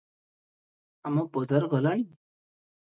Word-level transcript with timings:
ଆମପଦର 1.11 1.71
ଗଲାଣି? 1.77 2.11